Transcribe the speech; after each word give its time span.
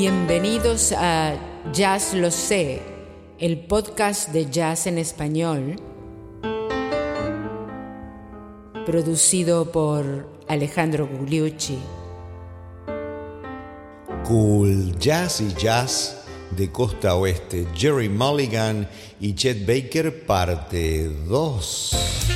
Bienvenidos 0.00 0.92
a 0.92 1.34
Jazz 1.72 2.14
Lo 2.14 2.30
Sé, 2.30 2.80
el 3.40 3.58
podcast 3.66 4.28
de 4.28 4.48
jazz 4.48 4.86
en 4.86 4.96
español, 4.96 5.74
producido 8.86 9.72
por 9.72 10.28
Alejandro 10.46 11.08
Gugliucci. 11.08 11.80
Cool 14.24 14.96
Jazz 15.00 15.40
y 15.40 15.52
Jazz 15.54 16.26
de 16.52 16.70
Costa 16.70 17.16
Oeste, 17.16 17.66
Jerry 17.74 18.08
Mulligan 18.08 18.88
y 19.18 19.34
Chet 19.34 19.66
Baker, 19.66 20.24
parte 20.24 21.08
2. 21.26 22.28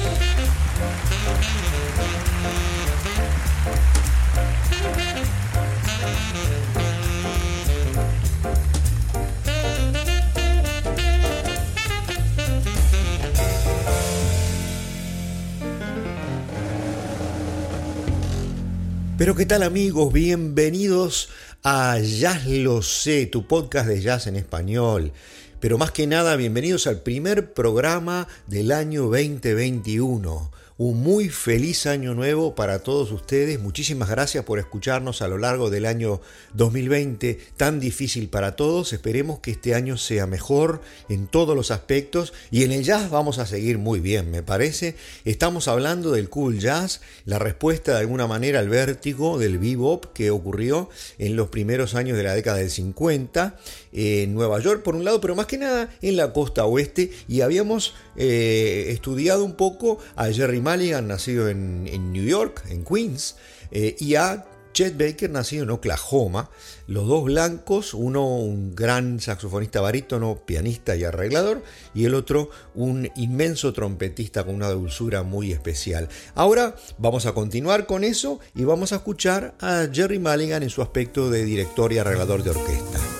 Pero 19.22 19.36
qué 19.36 19.46
tal 19.46 19.62
amigos, 19.62 20.12
bienvenidos 20.12 21.28
a 21.62 21.96
Jazz 22.00 22.44
Lo 22.48 22.82
Sé, 22.82 23.26
tu 23.26 23.46
podcast 23.46 23.86
de 23.86 24.00
jazz 24.00 24.26
en 24.26 24.34
español. 24.34 25.12
Pero 25.60 25.78
más 25.78 25.92
que 25.92 26.08
nada, 26.08 26.34
bienvenidos 26.34 26.88
al 26.88 27.02
primer 27.02 27.54
programa 27.54 28.26
del 28.48 28.72
año 28.72 29.02
2021. 29.02 30.50
Un 30.78 31.02
muy 31.02 31.28
feliz 31.28 31.84
año 31.86 32.14
nuevo 32.14 32.54
para 32.54 32.78
todos 32.78 33.12
ustedes. 33.12 33.60
Muchísimas 33.60 34.08
gracias 34.08 34.42
por 34.44 34.58
escucharnos 34.58 35.20
a 35.20 35.28
lo 35.28 35.36
largo 35.36 35.68
del 35.68 35.84
año 35.84 36.22
2020, 36.54 37.38
tan 37.58 37.78
difícil 37.78 38.30
para 38.30 38.56
todos. 38.56 38.94
Esperemos 38.94 39.40
que 39.40 39.50
este 39.50 39.74
año 39.74 39.98
sea 39.98 40.26
mejor 40.26 40.80
en 41.10 41.26
todos 41.26 41.54
los 41.54 41.70
aspectos 41.70 42.32
y 42.50 42.64
en 42.64 42.72
el 42.72 42.84
jazz 42.84 43.10
vamos 43.10 43.38
a 43.38 43.44
seguir 43.44 43.76
muy 43.76 44.00
bien, 44.00 44.30
me 44.30 44.42
parece. 44.42 44.96
Estamos 45.26 45.68
hablando 45.68 46.10
del 46.10 46.30
cool 46.30 46.58
jazz, 46.58 47.02
la 47.26 47.38
respuesta 47.38 47.92
de 47.92 47.98
alguna 47.98 48.26
manera 48.26 48.58
al 48.58 48.70
vértigo 48.70 49.38
del 49.38 49.58
bebop 49.58 50.06
que 50.14 50.30
ocurrió 50.30 50.88
en 51.18 51.36
los 51.36 51.48
primeros 51.48 51.94
años 51.94 52.16
de 52.16 52.22
la 52.22 52.34
década 52.34 52.56
del 52.56 52.70
50 52.70 53.58
en 53.92 54.32
Nueva 54.32 54.58
York 54.60 54.82
por 54.82 54.96
un 54.96 55.04
lado, 55.04 55.20
pero 55.20 55.34
más 55.34 55.44
que 55.44 55.58
nada 55.58 55.90
en 56.00 56.16
la 56.16 56.32
costa 56.32 56.64
oeste 56.64 57.10
y 57.28 57.42
habíamos 57.42 57.94
eh, 58.16 58.86
estudiado 58.88 59.44
un 59.44 59.52
poco 59.52 59.98
a 60.16 60.30
Jerry 60.32 60.62
Mulligan, 60.72 61.08
nacido 61.08 61.48
en, 61.48 62.12
New 62.12 62.24
York, 62.24 62.64
en 62.70 62.84
Queens, 62.84 63.36
eh, 63.70 63.96
y 63.98 64.14
a 64.14 64.46
Chet 64.72 64.96
Baker, 64.96 65.30
nacido 65.30 65.64
en 65.64 65.70
Oklahoma, 65.70 66.50
los 66.86 67.06
dos 67.06 67.24
blancos, 67.24 67.92
uno 67.92 68.26
un 68.38 68.74
gran 68.74 69.20
saxofonista 69.20 69.82
barítono, 69.82 70.42
pianista 70.46 70.96
y 70.96 71.04
arreglador, 71.04 71.62
y 71.94 72.06
el 72.06 72.14
otro 72.14 72.48
un 72.74 73.10
inmenso 73.16 73.72
trompetista 73.74 74.44
con 74.44 74.54
una 74.54 74.70
dulzura 74.70 75.22
muy 75.22 75.52
especial. 75.52 76.08
Ahora 76.34 76.74
vamos 76.96 77.26
a 77.26 77.32
continuar 77.32 77.86
con 77.86 78.02
eso 78.02 78.40
y 78.54 78.64
vamos 78.64 78.92
a 78.92 78.96
escuchar 78.96 79.54
a 79.60 79.88
Jerry 79.92 80.18
Mulligan 80.18 80.62
en 80.62 80.70
su 80.70 80.80
aspecto 80.80 81.30
de 81.30 81.44
director 81.44 81.92
y 81.92 81.98
arreglador 81.98 82.42
de 82.42 82.50
orquesta. 82.50 83.11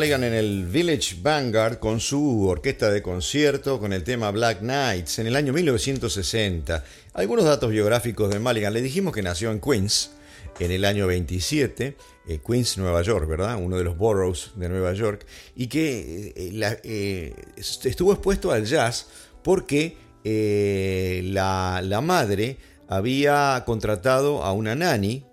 Mulligan 0.00 0.24
en 0.24 0.32
el 0.32 0.64
Village 0.64 1.16
Vanguard 1.20 1.78
con 1.78 2.00
su 2.00 2.48
orquesta 2.48 2.90
de 2.90 3.02
concierto 3.02 3.78
con 3.78 3.92
el 3.92 4.02
tema 4.02 4.30
Black 4.30 4.62
Nights 4.62 5.18
en 5.18 5.26
el 5.26 5.36
año 5.36 5.52
1960. 5.52 6.82
Algunos 7.12 7.44
datos 7.44 7.70
biográficos 7.70 8.30
de 8.30 8.38
Mulligan. 8.38 8.72
Le 8.72 8.80
dijimos 8.80 9.12
que 9.12 9.20
nació 9.20 9.50
en 9.50 9.60
Queens 9.60 10.12
en 10.58 10.70
el 10.70 10.86
año 10.86 11.06
27, 11.06 11.98
eh, 12.28 12.40
Queens, 12.42 12.78
Nueva 12.78 13.02
York, 13.02 13.28
¿verdad? 13.28 13.58
Uno 13.62 13.76
de 13.76 13.84
los 13.84 13.98
boroughs 13.98 14.52
de 14.54 14.70
Nueva 14.70 14.94
York, 14.94 15.26
y 15.54 15.66
que 15.66 16.32
eh, 16.34 16.80
eh, 16.82 17.34
estuvo 17.58 18.14
expuesto 18.14 18.52
al 18.52 18.64
jazz 18.64 19.06
porque 19.42 19.98
la, 20.24 21.82
la 21.84 22.00
madre 22.00 22.56
había 22.88 23.64
contratado 23.66 24.44
a 24.44 24.52
una 24.52 24.74
nani 24.74 25.26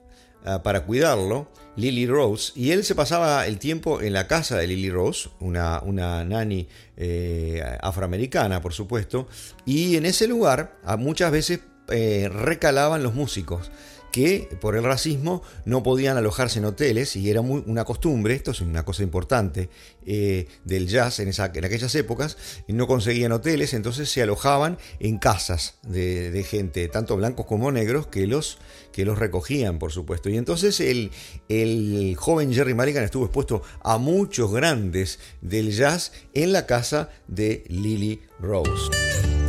ah, 0.44 0.61
para 0.61 0.83
cuidarlo 0.83 1.47
Lily 1.77 2.07
Rose, 2.07 2.51
y 2.55 2.71
él 2.71 2.83
se 2.83 2.95
pasaba 2.95 3.45
el 3.45 3.59
tiempo 3.59 4.01
en 4.01 4.13
la 4.13 4.27
casa 4.27 4.57
de 4.57 4.67
Lily 4.67 4.89
Rose, 4.89 5.29
una, 5.39 5.79
una 5.81 6.25
nani 6.25 6.67
eh, 6.97 7.63
afroamericana, 7.81 8.61
por 8.61 8.73
supuesto, 8.73 9.27
y 9.63 9.95
en 9.95 10.05
ese 10.07 10.27
lugar 10.27 10.79
muchas 10.97 11.31
veces 11.31 11.59
eh, 11.89 12.29
recalaban 12.33 13.03
los 13.03 13.13
músicos 13.13 13.71
que 14.12 14.50
por 14.59 14.75
el 14.75 14.84
racismo 14.84 15.41
no 15.66 15.84
podían 15.84 16.18
alojarse 16.18 16.59
en 16.59 16.66
hoteles 16.66 17.16
y 17.16 17.29
era 17.29 17.41
una 17.41 17.84
costumbre, 17.85 18.34
esto 18.34 18.51
es 18.51 18.62
una 18.62 18.84
cosa 18.84 19.03
importante 19.03 19.69
eh, 20.06 20.47
del 20.63 20.88
jazz 20.88 21.19
en, 21.19 21.29
en, 21.29 21.66
aquellas 21.66 21.94
épocas, 21.95 22.38
no 22.68 22.88
conseguían 22.88 23.31
hoteles, 23.31 23.73
entonces 23.73 24.09
se 24.09 24.22
alojaban 24.22 24.78
en 25.00 25.18
casas 25.18 25.75
de, 25.84 26.45
gente, 26.47 26.88
tanto 26.88 27.18
blancos 27.18 27.45
como 27.45 27.72
negros, 27.72 28.07
que 28.07 28.28
los, 28.28 28.57
que 28.91 29.06
los 29.06 29.18
recogían, 29.18 29.79
por 29.79 29.91
supuesto. 29.91 30.29
Y 30.29 30.38
entonces 30.38 30.79
el, 30.79 31.12
el 31.50 32.16
joven 32.18 32.53
Jerry 32.53 32.74
Mulligan 32.74 33.03
estuvo 33.03 33.25
expuesto 33.25 33.62
a 33.84 33.97
muchos 33.97 34.51
grandes 34.51 35.19
del 35.41 35.72
jazz 35.72 36.12
en 36.34 36.53
la 36.53 36.66
casa 36.66 37.09
de 37.28 37.63
Lily 37.68 38.22
Rose. 38.39 39.47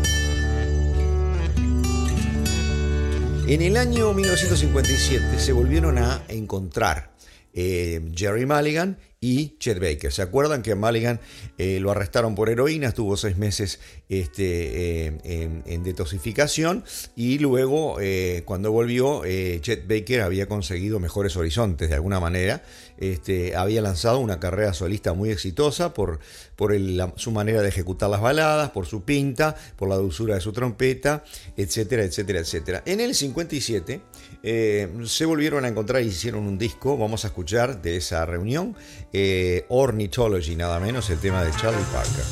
En 3.48 3.62
el 3.62 3.78
año 3.78 4.12
1957 4.12 5.38
se 5.38 5.53
volvieron 5.54 5.97
a 5.97 6.22
encontrar 6.28 7.12
eh, 7.54 8.12
Jerry 8.14 8.44
Mulligan 8.44 8.98
y 9.20 9.56
Chet 9.58 9.80
Baker. 9.80 10.12
¿Se 10.12 10.22
acuerdan 10.22 10.62
que 10.62 10.74
Mulligan 10.74 11.20
eh, 11.58 11.80
lo 11.80 11.90
arrestaron 11.90 12.34
por 12.34 12.50
heroína? 12.50 12.88
Estuvo 12.88 13.16
seis 13.16 13.36
meses 13.36 13.80
este, 14.08 15.06
eh, 15.06 15.62
en, 15.64 15.82
detoxificación 15.82 16.84
y 17.16 17.38
luego 17.38 17.98
cuando 18.44 18.72
volvió 18.72 19.22
Chet 19.24 19.88
Baker 19.88 20.22
había 20.22 20.46
conseguido 20.46 21.00
mejores 21.00 21.36
horizontes 21.36 21.88
de 21.88 21.94
alguna 21.94 22.20
manera. 22.20 22.62
Este, 22.98 23.54
había 23.54 23.80
lanzado 23.80 24.18
una 24.18 24.40
carrera 24.40 24.72
solista 24.72 25.12
muy 25.14 25.30
exitosa 25.30 25.94
por, 25.94 26.18
por 26.56 26.74
su 27.16 27.30
manera 27.30 27.62
de 27.62 27.68
ejecutar 27.68 28.10
las 28.10 28.20
baladas, 28.20 28.70
por 28.70 28.86
su 28.86 29.04
pinta, 29.04 29.54
por 29.76 29.88
la 29.88 29.96
dulzura 29.96 30.34
de 30.34 30.40
su 30.40 30.52
trompeta, 30.52 31.25
etcétera, 31.56 32.02
etcétera, 32.02 32.40
etcétera. 32.40 32.82
En 32.87 33.00
el 33.00 33.14
57 33.14 34.00
se 34.43 35.25
volvieron 35.25 35.64
a 35.64 35.69
encontrar 35.69 36.02
y 36.02 36.06
hicieron 36.06 36.46
un 36.46 36.58
disco. 36.58 36.96
Vamos 36.96 37.25
a 37.25 37.29
escuchar 37.29 37.82
de 37.82 37.96
esa 37.96 38.25
reunión 38.26 38.76
eh, 39.12 39.64
Ornithology, 39.69 40.56
nada 40.56 40.81
menos, 40.81 41.11
el 41.11 41.19
tema 41.19 41.44
de 41.44 41.50
Charlie 41.52 41.85
Parker. 41.93 42.25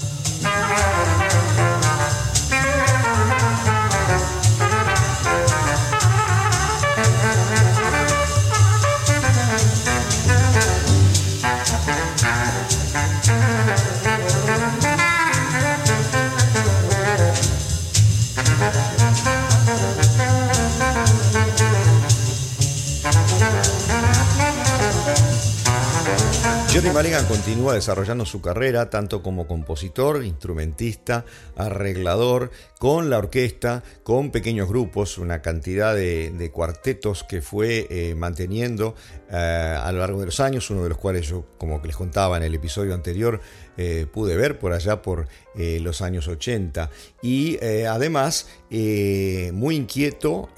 Jerry 26.76 26.90
Mulligan 26.90 27.24
continúa 27.24 27.72
desarrollando 27.72 28.26
su 28.26 28.42
carrera 28.42 28.90
tanto 28.90 29.22
como 29.22 29.46
compositor, 29.46 30.22
instrumentista, 30.22 31.24
arreglador, 31.56 32.50
con 32.78 33.08
la 33.08 33.16
orquesta, 33.16 33.82
con 34.02 34.30
pequeños 34.30 34.68
grupos, 34.68 35.16
una 35.16 35.40
cantidad 35.40 35.94
de, 35.94 36.50
cuartetos 36.52 37.24
que 37.24 37.40
fue 37.40 37.86
eh, 37.88 38.14
manteniendo 38.14 38.94
eh, 39.30 39.36
a 39.36 39.90
lo 39.90 40.00
largo 40.00 40.20
de 40.20 40.26
los 40.26 40.38
años, 40.38 40.68
uno 40.68 40.82
de 40.82 40.90
los 40.90 40.98
cuales 40.98 41.26
yo, 41.26 41.46
como 41.56 41.80
les 41.82 41.96
contaba 41.96 42.36
en 42.36 42.42
el 42.42 42.54
episodio 42.54 42.92
anterior, 42.92 43.40
eh, 43.78 44.04
pude 44.12 44.36
ver 44.36 44.58
por 44.58 44.74
allá 44.74 45.00
por 45.00 45.28
los 45.54 46.02
años 46.02 46.28
80. 46.28 46.90
Y 47.22 47.56
además, 47.86 48.48
muy 48.70 49.76
inquieto, 49.76 50.50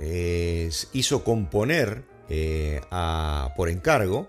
hizo 0.93 1.23
componer 1.23 2.03
por 3.57 3.69
encargo, 3.69 4.27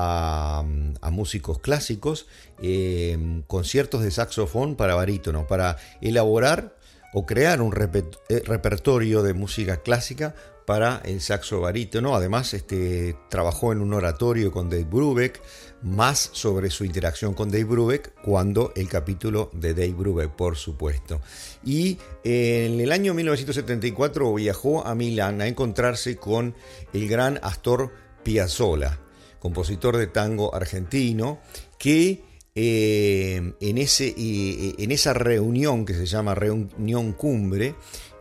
a, 0.00 1.10
músicos 1.10 1.58
clásicos 1.58 2.26
eh, 2.62 3.42
conciertos 3.46 4.02
de 4.02 4.10
saxofón 4.10 4.76
para 4.76 4.94
barítono, 4.94 5.46
para 5.46 5.76
elaborar 6.00 6.76
o 7.12 7.26
crear 7.26 7.60
un 7.60 7.74
eh, 7.74 8.42
repertorio 8.46 9.22
de 9.22 9.34
música 9.34 9.78
clásica 9.78 10.34
para 10.66 11.02
el 11.04 11.20
saxo 11.20 11.60
barítono. 11.60 12.14
Además, 12.14 12.54
este, 12.54 13.16
trabajó 13.28 13.72
en 13.72 13.80
un 13.80 13.92
oratorio 13.92 14.52
con 14.52 14.70
Dave 14.70 14.84
Brubeck, 14.84 15.42
más 15.82 16.30
sobre 16.32 16.70
su 16.70 16.84
interacción 16.84 17.34
con 17.34 17.50
Dave 17.50 17.64
Brubeck 17.64 18.12
cuando 18.22 18.72
el 18.76 18.88
capítulo 18.88 19.50
de 19.52 19.74
Dave 19.74 19.94
Brubeck, 19.94 20.30
por 20.30 20.56
supuesto. 20.56 21.20
Y 21.64 21.98
en 22.22 22.78
el 22.78 22.92
año 22.92 23.14
1974 23.14 24.32
viajó 24.34 24.86
a 24.86 24.94
Milán 24.94 25.40
a 25.40 25.48
encontrarse 25.48 26.16
con 26.16 26.54
el 26.92 27.08
gran 27.08 27.40
Astor 27.42 27.92
Piazzolla 28.22 29.00
compositor 29.40 29.96
de 29.96 30.06
tango 30.06 30.54
argentino, 30.54 31.40
que 31.78 32.22
eh, 32.54 33.54
en, 33.60 33.78
ese, 33.78 34.14
en, 34.16 34.90
esa 34.90 35.14
reunión 35.14 35.84
que 35.84 35.94
se 35.94 36.06
llama 36.06 36.34
Reunión 36.34 37.12
Cumbre, 37.12 37.74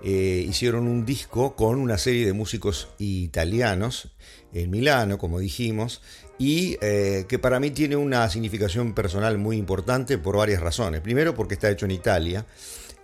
eh, 0.03 0.45
hicieron 0.47 0.87
un 0.87 1.05
disco 1.05 1.55
con 1.55 1.77
una 1.79 1.97
serie 1.97 2.25
de 2.25 2.33
músicos 2.33 2.87
italianos 2.99 4.11
en 4.53 4.69
Milano, 4.69 5.17
como 5.17 5.39
dijimos, 5.39 6.01
y 6.37 6.77
eh, 6.81 7.25
que 7.27 7.37
para 7.37 7.59
mí 7.59 7.71
tiene 7.71 7.97
una 7.97 8.29
significación 8.29 8.93
personal 8.93 9.37
muy 9.37 9.57
importante 9.57 10.17
por 10.17 10.37
varias 10.37 10.61
razones. 10.61 11.01
Primero 11.01 11.35
porque 11.35 11.55
está 11.55 11.69
hecho 11.69 11.85
en 11.85 11.91
Italia, 11.91 12.45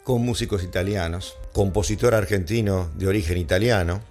con 0.03 0.21
músicos 0.21 0.63
italianos, 0.63 1.35
compositor 1.51 2.13
argentino 2.13 2.91
de 2.95 3.07
origen 3.07 3.37
italiano, 3.37 4.01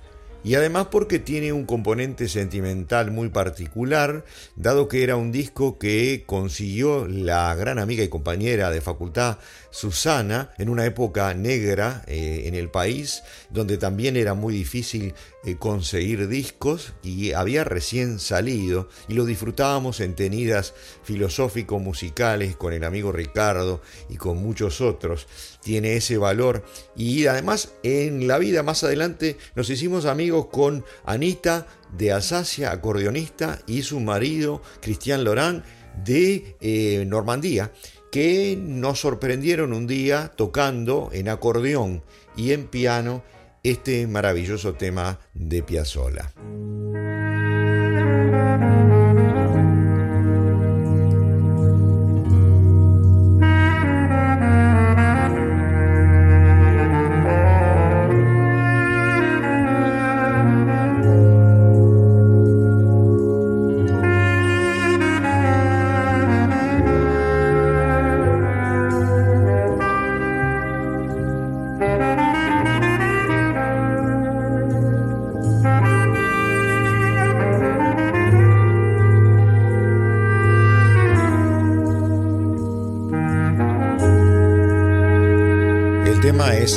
y 0.44 0.54
además 0.54 0.88
porque 0.90 1.18
tiene 1.18 1.52
un 1.52 1.64
componente 1.64 2.28
sentimental 2.28 3.10
muy 3.10 3.30
particular, 3.30 4.24
dado 4.54 4.88
que 4.88 5.02
era 5.02 5.16
un 5.16 5.32
disco 5.32 5.78
que 5.78 6.24
consiguió 6.26 7.08
la 7.08 7.54
gran 7.54 7.78
amiga 7.78 8.04
y 8.04 8.08
compañera 8.08 8.70
de 8.70 8.82
facultad 8.82 9.38
Susana 9.70 10.50
en 10.58 10.68
una 10.68 10.84
época 10.84 11.32
negra 11.34 12.04
eh, 12.06 12.42
en 12.44 12.54
el 12.54 12.70
país, 12.70 13.22
donde 13.50 13.78
también 13.78 14.16
era 14.16 14.34
muy 14.34 14.54
difícil 14.54 15.14
conseguir 15.58 16.26
discos 16.28 16.94
y 17.02 17.32
había 17.32 17.64
recién 17.64 18.18
salido 18.18 18.88
y 19.08 19.14
lo 19.14 19.26
disfrutábamos 19.26 20.00
en 20.00 20.14
tenidas 20.14 20.72
filosófico-musicales 21.02 22.56
con 22.56 22.72
el 22.72 22.84
amigo 22.84 23.12
Ricardo 23.12 23.82
y 24.08 24.16
con 24.16 24.38
muchos 24.38 24.80
otros 24.80 25.26
tiene 25.62 25.96
ese 25.96 26.16
valor. 26.16 26.64
Y 26.96 27.26
además 27.26 27.74
en 27.82 28.26
la 28.26 28.38
vida 28.38 28.62
más 28.62 28.84
adelante 28.84 29.36
nos 29.54 29.68
hicimos 29.68 30.06
amigos 30.06 30.46
con 30.46 30.84
Anita 31.04 31.66
de 31.96 32.12
Alsacia, 32.12 32.72
acordeonista, 32.72 33.60
y 33.66 33.82
su 33.82 34.00
marido 34.00 34.62
Cristian 34.80 35.24
Lorán 35.24 35.64
de 36.04 36.56
eh, 36.60 37.04
Normandía, 37.06 37.72
que 38.10 38.56
nos 38.60 39.00
sorprendieron 39.00 39.72
un 39.72 39.86
día 39.86 40.32
tocando 40.36 41.10
en 41.12 41.28
acordeón 41.28 42.02
y 42.36 42.52
en 42.52 42.66
piano 42.66 43.22
este 43.64 44.06
maravilloso 44.06 44.74
tema 44.74 45.18
de 45.32 45.62
Piazzolla. 45.62 46.32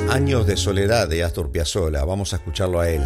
Años 0.09 0.45
de 0.45 0.57
soledad 0.57 1.07
de 1.07 1.23
Astor 1.23 1.49
Piazzolla. 1.49 2.03
Vamos 2.03 2.33
a 2.33 2.35
escucharlo 2.35 2.81
a 2.81 2.89
él. 2.89 3.01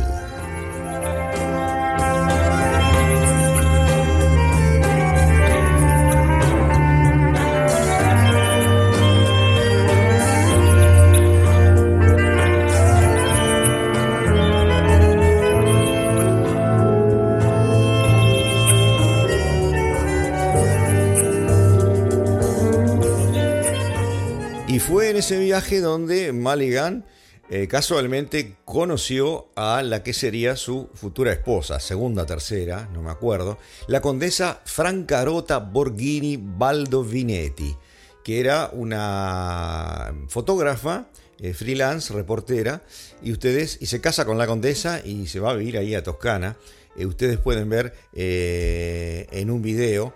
Ese 25.31 25.39
viaje 25.39 25.79
donde 25.79 26.33
Maligan 26.33 27.05
eh, 27.49 27.69
casualmente 27.69 28.57
conoció 28.65 29.47
a 29.55 29.81
la 29.81 30.03
que 30.03 30.11
sería 30.11 30.57
su 30.57 30.89
futura 30.93 31.31
esposa, 31.31 31.79
segunda, 31.79 32.25
tercera, 32.25 32.89
no 32.91 33.01
me 33.01 33.11
acuerdo, 33.11 33.57
la 33.87 34.01
condesa 34.01 34.59
Francarota 34.65 35.59
Borghini 35.59 36.37
Baldovinetti, 36.37 37.77
que 38.25 38.41
era 38.41 38.71
una 38.73 40.13
fotógrafa 40.27 41.07
eh, 41.39 41.53
freelance, 41.53 42.13
reportera, 42.13 42.83
y 43.23 43.31
ustedes, 43.31 43.77
y 43.79 43.85
se 43.85 44.01
casa 44.01 44.25
con 44.25 44.37
la 44.37 44.47
condesa 44.47 44.99
y 45.01 45.27
se 45.27 45.39
va 45.39 45.51
a 45.51 45.55
vivir 45.55 45.77
ahí 45.77 45.95
a 45.95 46.03
Toscana. 46.03 46.57
Eh, 46.97 47.05
ustedes 47.05 47.37
pueden 47.37 47.69
ver 47.69 47.93
en 48.11 49.49
un 49.49 49.61
video 49.61 50.13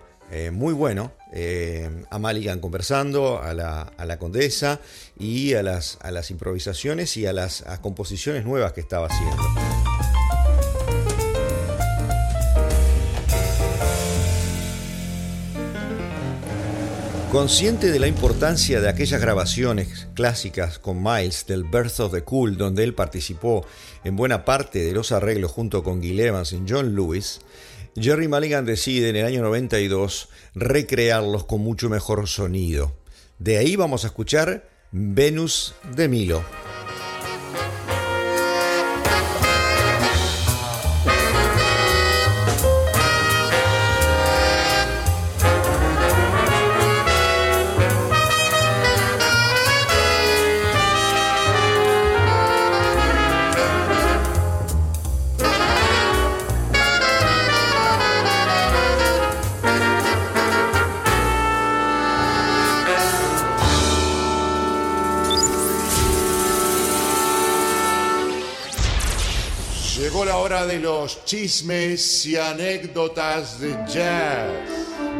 muy 0.52 0.74
bueno 0.74 1.12
eh, 1.32 1.88
a 2.10 2.18
Maligan 2.18 2.60
conversando, 2.60 3.40
a 3.42 3.54
la, 3.54 4.18
condesa 4.18 4.80
y 5.18 5.54
a 5.54 5.62
las, 5.62 5.98
a 6.02 6.10
las, 6.10 6.30
improvisaciones 6.30 7.16
y 7.16 7.26
a 7.26 7.32
las 7.32 7.64
composiciones 7.80 8.44
nuevas 8.44 8.72
que 8.72 8.80
estaba 8.80 9.06
haciendo. 9.06 9.36
Consciente 17.36 17.90
de 17.90 17.98
la 17.98 18.06
importancia 18.06 18.80
de 18.80 18.88
aquellas 18.88 19.20
grabaciones 19.20 20.08
clásicas 20.14 20.78
con 20.78 21.02
Miles 21.02 21.44
del 21.46 21.64
Birth 21.64 22.00
of 22.00 22.12
the 22.12 22.22
Cool, 22.22 22.56
donde 22.56 22.82
él 22.82 22.94
participó 22.94 23.66
en 24.04 24.16
buena 24.16 24.46
parte 24.46 24.82
de 24.82 24.92
los 24.92 25.12
arreglos 25.12 25.50
junto 25.50 25.82
con 25.82 26.00
Gil 26.00 26.18
Evans 26.18 26.54
y 26.54 26.62
John 26.66 26.94
Lewis, 26.94 27.40
Jerry 27.98 28.28
Mulligan 28.28 28.66
decide 28.66 29.08
en 29.08 29.16
el 29.16 29.24
año 29.24 29.42
92 29.42 30.28
recrearlos 30.54 31.44
con 31.44 31.62
mucho 31.62 31.88
mejor 31.88 32.28
sonido. 32.28 32.94
De 33.38 33.56
ahí 33.56 33.74
vamos 33.76 34.04
a 34.04 34.08
escuchar 34.08 34.68
Venus 34.92 35.74
de 35.94 36.08
Milo. 36.08 36.44
De 70.66 70.80
los 70.80 71.24
chismes 71.24 72.26
y 72.26 72.36
anécdotas 72.36 73.60
de 73.60 73.70
jazz. 73.88 74.50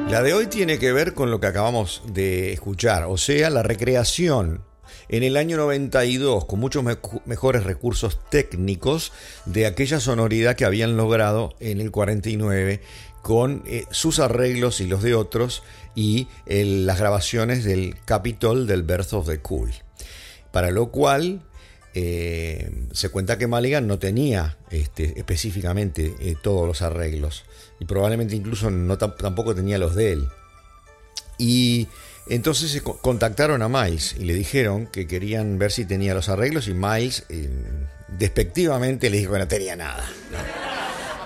La 0.08 0.22
de 0.22 0.34
hoy 0.34 0.46
tiene 0.46 0.78
que 0.78 0.92
ver 0.92 1.14
con 1.14 1.30
lo 1.30 1.40
que 1.40 1.46
acabamos 1.46 2.02
de 2.06 2.52
escuchar, 2.52 3.04
o 3.04 3.16
sea, 3.16 3.50
la 3.50 3.62
recreación 3.62 4.64
en 5.08 5.22
el 5.22 5.36
año 5.36 5.56
92 5.56 6.46
con 6.46 6.58
muchos 6.58 6.84
mejores 7.24 7.64
recursos 7.64 8.18
técnicos 8.28 9.12
de 9.44 9.66
aquella 9.66 10.00
sonoridad 10.00 10.56
que 10.56 10.64
habían 10.64 10.96
logrado 10.96 11.54
en 11.60 11.80
el 11.80 11.90
49 11.90 12.80
con 13.22 13.62
eh, 13.66 13.84
sus 13.90 14.18
arreglos 14.18 14.80
y 14.80 14.86
los 14.86 15.02
de 15.02 15.14
otros 15.14 15.62
y 15.94 16.28
las 16.46 16.98
grabaciones 16.98 17.64
del 17.64 17.96
Capitol 18.04 18.66
del 18.66 18.82
Birth 18.82 19.12
of 19.12 19.28
the 19.28 19.40
Cool. 19.40 19.72
Para 20.52 20.70
lo 20.70 20.90
cual 20.90 21.42
eh, 21.98 22.70
se 22.92 23.08
cuenta 23.08 23.38
que 23.38 23.46
Maligan 23.46 23.86
no 23.86 23.98
tenía 23.98 24.58
este, 24.68 25.18
específicamente 25.18 26.14
eh, 26.20 26.34
todos 26.42 26.68
los 26.68 26.82
arreglos 26.82 27.46
y 27.80 27.86
probablemente 27.86 28.36
incluso 28.36 28.70
no 28.70 28.98
tampoco 28.98 29.54
tenía 29.54 29.78
los 29.78 29.94
de 29.94 30.12
él. 30.12 30.28
Y 31.38 31.88
entonces 32.26 32.70
se 32.70 32.82
contactaron 32.82 33.62
a 33.62 33.70
Miles 33.70 34.14
y 34.18 34.24
le 34.24 34.34
dijeron 34.34 34.88
que 34.88 35.06
querían 35.06 35.58
ver 35.58 35.72
si 35.72 35.86
tenía 35.86 36.12
los 36.12 36.28
arreglos 36.28 36.68
y 36.68 36.74
Miles 36.74 37.24
eh, 37.30 37.48
despectivamente 38.08 39.08
le 39.08 39.16
dijo 39.16 39.32
que 39.32 39.38
no 39.38 39.48
tenía 39.48 39.74
nada. 39.74 40.04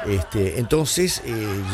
Este, 0.06 0.60
entonces 0.60 1.20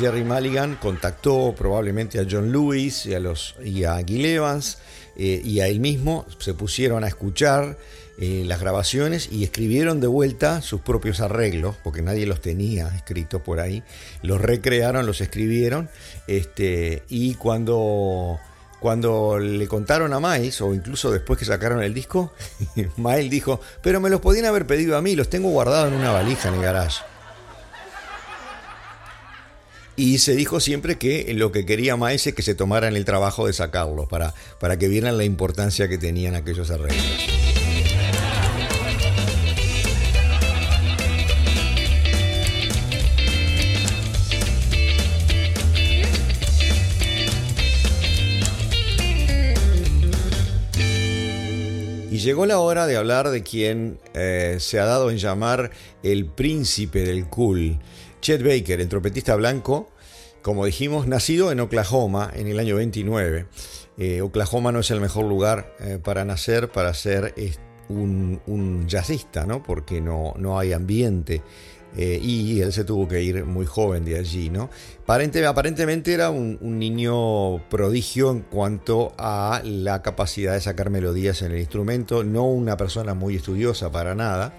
Jerry 0.00 0.24
Mulligan 0.24 0.76
contactó 0.76 1.54
probablemente 1.54 2.18
a 2.18 2.26
John 2.28 2.50
Lewis 2.50 3.04
y 3.04 3.12
a, 3.12 3.20
los, 3.20 3.56
y 3.62 3.84
a 3.84 3.98
Gil 3.98 4.24
Evans 4.24 4.78
y 5.16 5.60
a 5.60 5.68
él 5.68 5.80
mismo, 5.80 6.24
se 6.38 6.54
pusieron 6.54 7.04
a 7.04 7.08
escuchar 7.08 7.76
eh, 8.18 8.44
las 8.46 8.60
grabaciones 8.60 9.28
y 9.30 9.44
escribieron 9.44 10.00
de 10.00 10.06
vuelta 10.06 10.62
sus 10.62 10.80
propios 10.80 11.20
arreglos, 11.20 11.76
porque 11.84 12.00
nadie 12.00 12.24
los 12.24 12.40
tenía 12.40 12.88
escritos 12.88 13.42
por 13.42 13.60
ahí. 13.60 13.82
Los 14.22 14.40
recrearon, 14.40 15.04
los 15.04 15.20
escribieron, 15.20 15.90
este, 16.26 17.02
y 17.10 17.34
cuando, 17.34 18.38
cuando 18.80 19.38
le 19.38 19.68
contaron 19.68 20.14
a 20.14 20.20
Miles, 20.20 20.62
o 20.62 20.72
incluso 20.74 21.10
después 21.10 21.38
que 21.38 21.44
sacaron 21.44 21.82
el 21.82 21.92
disco, 21.92 22.32
Miles 22.96 23.30
dijo, 23.30 23.60
pero 23.82 24.00
me 24.00 24.08
los 24.08 24.22
podían 24.22 24.46
haber 24.46 24.66
pedido 24.66 24.96
a 24.96 25.02
mí, 25.02 25.14
los 25.14 25.28
tengo 25.28 25.50
guardados 25.50 25.92
en 25.92 25.98
una 25.98 26.10
valija 26.10 26.48
en 26.48 26.54
el 26.54 26.62
garage. 26.62 27.02
Y 29.94 30.18
se 30.18 30.34
dijo 30.34 30.60
siempre 30.60 30.96
que 30.96 31.32
lo 31.34 31.52
que 31.52 31.66
quería 31.66 31.98
Miles 31.98 32.26
es 32.26 32.34
que 32.34 32.42
se 32.42 32.54
tomaran 32.54 32.96
el 32.96 33.04
trabajo 33.04 33.46
de 33.46 33.52
sacarlos, 33.52 34.08
para, 34.08 34.32
para 34.58 34.78
que 34.78 34.88
vieran 34.88 35.18
la 35.18 35.24
importancia 35.24 35.86
que 35.86 35.98
tenían 35.98 36.34
aquellos 36.34 36.70
arreglos. 36.70 37.35
Llegó 52.18 52.46
la 52.46 52.58
hora 52.58 52.86
de 52.86 52.96
hablar 52.96 53.30
de 53.30 53.42
quien 53.42 53.98
eh, 54.14 54.56
se 54.60 54.78
ha 54.78 54.84
dado 54.84 55.10
en 55.10 55.18
llamar 55.18 55.70
el 56.02 56.26
príncipe 56.26 57.00
del 57.00 57.26
cool. 57.26 57.78
Chet 58.20 58.42
Baker, 58.42 58.80
el 58.80 58.88
trompetista 58.88 59.34
blanco, 59.34 59.90
como 60.42 60.64
dijimos, 60.64 61.06
nacido 61.06 61.52
en 61.52 61.60
Oklahoma 61.60 62.30
en 62.34 62.48
el 62.48 62.58
año 62.58 62.76
29. 62.76 63.46
Eh, 63.98 64.20
Oklahoma 64.20 64.72
no 64.72 64.80
es 64.80 64.90
el 64.90 65.00
mejor 65.00 65.24
lugar 65.24 65.74
eh, 65.80 65.98
para 66.02 66.24
nacer, 66.24 66.70
para 66.70 66.92
ser 66.94 67.34
un, 67.88 68.40
un 68.46 68.86
jazzista, 68.88 69.46
¿no? 69.46 69.62
porque 69.62 70.00
no, 70.00 70.34
no 70.38 70.58
hay 70.58 70.72
ambiente 70.72 71.42
eh, 71.96 72.20
y 72.22 72.60
él 72.60 72.74
se 72.74 72.84
tuvo 72.84 73.08
que 73.08 73.22
ir 73.22 73.44
muy 73.46 73.64
joven 73.64 74.04
de 74.04 74.18
allí, 74.18 74.50
¿no? 74.50 74.68
aparentemente 75.06 76.12
era 76.12 76.30
un, 76.30 76.58
niño 76.60 77.66
prodigio 77.70 78.30
en 78.30 78.40
cuanto 78.40 79.14
a 79.16 79.62
la 79.64 80.02
capacidad 80.02 80.52
de 80.52 80.60
sacar 80.60 80.90
melodías 80.90 81.40
en 81.40 81.52
el 81.52 81.58
instrumento, 81.58 82.22
no 82.22 82.44
una 82.44 82.76
persona 82.76 83.14
muy 83.14 83.36
estudiosa 83.36 83.90
para 83.90 84.14
nada. 84.14 84.52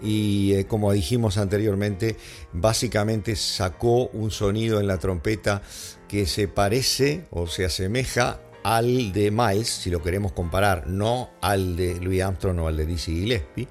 Y 0.00 0.54
eh, 0.54 0.66
como 0.66 0.92
dijimos 0.92 1.36
anteriormente, 1.36 2.16
básicamente 2.52 3.36
sacó 3.36 4.08
un 4.08 4.30
sonido 4.30 4.80
en 4.80 4.86
la 4.86 4.98
trompeta 4.98 5.60
que 6.08 6.24
se 6.24 6.48
parece 6.48 7.26
o 7.30 7.48
se 7.48 7.64
asemeja 7.64 8.40
al 8.62 9.12
de 9.12 9.30
Miles, 9.30 9.68
si 9.68 9.90
lo 9.90 10.02
queremos 10.02 10.32
comparar, 10.32 10.86
no 10.86 11.30
al 11.40 11.76
de 11.76 12.00
Louis 12.00 12.22
Armstrong 12.22 12.60
o 12.60 12.68
al 12.68 12.76
de 12.76 12.86
Dizzy 12.86 13.12
Gillespie, 13.12 13.68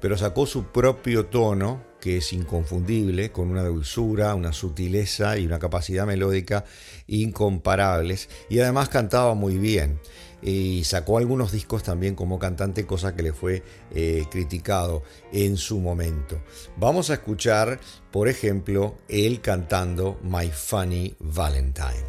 pero 0.00 0.16
sacó 0.16 0.46
su 0.46 0.64
propio 0.66 1.26
tono 1.26 1.82
que 2.06 2.18
es 2.18 2.32
inconfundible, 2.32 3.32
con 3.32 3.50
una 3.50 3.64
dulzura, 3.64 4.36
una 4.36 4.52
sutileza 4.52 5.38
y 5.38 5.44
una 5.44 5.58
capacidad 5.58 6.06
melódica 6.06 6.64
incomparables, 7.08 8.28
y 8.48 8.60
además 8.60 8.88
cantaba 8.88 9.34
muy 9.34 9.58
bien. 9.58 9.98
Y 10.40 10.84
sacó 10.84 11.18
algunos 11.18 11.50
discos 11.50 11.82
también 11.82 12.14
como 12.14 12.38
cantante, 12.38 12.86
cosa 12.86 13.16
que 13.16 13.24
le 13.24 13.32
fue 13.32 13.64
eh, 13.92 14.24
criticado 14.30 15.02
en 15.32 15.56
su 15.56 15.80
momento. 15.80 16.40
Vamos 16.76 17.10
a 17.10 17.14
escuchar, 17.14 17.80
por 18.12 18.28
ejemplo, 18.28 18.94
él 19.08 19.40
cantando 19.40 20.20
My 20.22 20.48
Funny 20.48 21.16
Valentine. 21.18 22.04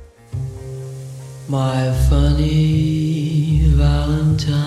My 1.49 1.91
funny 2.07 3.73
Valentine 3.75 4.66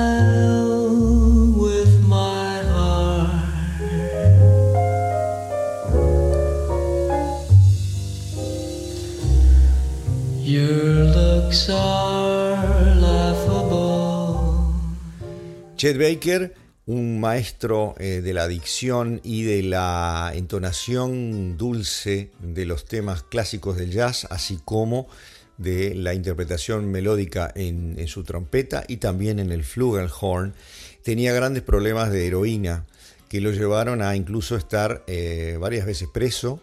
with 1.57 2.03
my 2.09 2.59
heart. 2.75 3.45
Your 10.43 11.05
looks 11.05 11.71
are 11.71 12.97
laughable. 12.97 14.75
Chet 15.77 15.97
Baker 15.99 16.51
un 16.89 17.21
maestro 17.21 17.95
eh, 17.99 18.23
de 18.23 18.33
la 18.33 18.49
dicción 18.49 19.21
y 19.23 19.43
de 19.43 19.63
la 19.63 20.33
entonación 20.35 21.59
dulce 21.59 22.31
de 22.41 22.65
los 22.65 22.87
temas 22.87 23.23
clásicos 23.23 23.77
del 23.77 23.91
jazz, 23.91 24.27
así 24.31 24.59
como 24.65 25.07
de 25.59 25.95
la 25.95 26.15
interpretación 26.15 26.91
melódica 26.91 27.53
en, 27.55 28.09
su 28.09 28.25
trompeta 28.25 28.85
y 28.89 28.97
también 28.97 29.39
en 29.39 29.53
el 29.53 29.65
flugelhorn. 29.65 30.55
Tenía 31.03 31.35
grandes 31.35 31.63
problemas 31.63 32.11
de 32.11 32.27
heroína 32.27 32.87
que 33.29 33.43
lo 33.43 33.51
llevaron 33.51 34.01
a 34.01 34.17
incluso 34.17 34.57
estar 34.57 35.05
eh, 35.09 35.59
varias 35.61 35.85
veces 35.85 36.09
preso. 36.09 36.59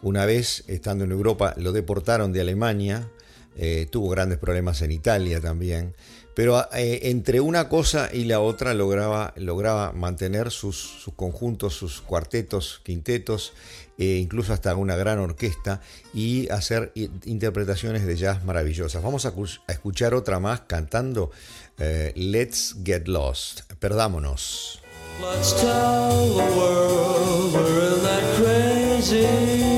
Una 0.00 0.24
vez, 0.24 0.64
estando 0.68 1.04
en 1.04 1.12
Europa, 1.12 1.52
lo 1.58 1.72
deportaron 1.72 2.32
de 2.32 2.40
Alemania. 2.40 3.10
Eh, 3.58 3.86
tuvo 3.90 4.08
grandes 4.08 4.38
problemas 4.38 4.80
en 4.80 4.92
Italia 4.92 5.38
también 5.38 5.92
pero 6.34 6.66
eh, 6.72 7.00
entre 7.04 7.40
una 7.40 7.68
cosa 7.68 8.08
y 8.12 8.24
la 8.24 8.40
otra 8.40 8.74
lograba, 8.74 9.32
lograba 9.36 9.92
mantener 9.92 10.50
sus, 10.50 11.10
conjuntos, 11.16 11.74
sus 11.74 12.00
cuartetos, 12.00 12.80
quintetos, 12.84 13.52
e 13.98 14.16
incluso 14.16 14.54
hasta 14.54 14.74
una 14.76 14.96
gran 14.96 15.18
orquesta 15.18 15.82
y 16.14 16.48
hacer 16.48 16.92
interpretaciones 17.26 18.06
de 18.06 18.16
jazz 18.16 18.44
maravillosas. 18.44 19.02
Vamos 19.02 19.26
a, 19.26 19.34
escuchar 19.68 20.14
otra 20.14 20.40
más 20.40 20.60
cantando 20.60 21.30
eh, 21.78 22.12
Let's 22.16 22.76
Get 22.82 23.08
Lost, 23.08 23.70
perdámonos. 23.78 24.80
Let's 25.20 25.52
tell 25.52 26.34
the 26.34 26.56
world 26.56 27.52
we're 27.52 27.96
in 27.96 28.02
that 28.04 28.24
crazy 28.38 29.26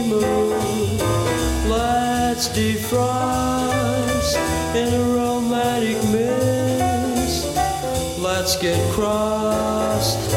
mood. 0.08 1.00
Let's 1.68 2.48
in 2.56 3.61
let's 8.52 8.62
get 8.62 8.92
crossed 8.92 10.34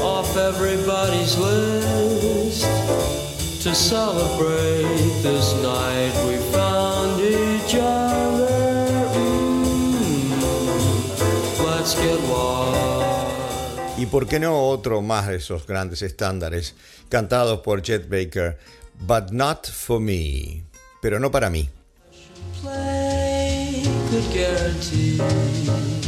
off 0.00 0.36
everybody's 0.36 1.36
list 1.36 2.62
to 3.60 3.74
celebrate 3.74 5.22
this 5.22 5.52
night 5.62 6.12
we 6.28 6.36
found 6.52 7.20
each 7.20 7.74
other. 7.74 8.46
Mm, 9.14 10.30
let's 11.64 11.94
get 11.96 12.20
lost. 12.28 13.98
Y 13.98 14.06
por 14.06 14.26
qué 14.28 14.38
no 14.38 14.68
otro 14.68 15.02
más 15.02 15.26
de 15.26 15.36
esos 15.36 15.66
grandes 15.66 16.02
estándares 16.02 16.74
cantados 17.08 17.60
por 17.60 17.82
Chet 17.82 18.08
Baker, 18.08 18.58
But 19.00 19.32
Not 19.32 19.66
For 19.66 19.98
Me, 19.98 20.62
pero 21.02 21.18
no 21.18 21.30
para 21.32 21.50
mí. 21.50 21.68
Play, 22.62 23.82
could 24.10 24.24
guarantee 24.32 26.05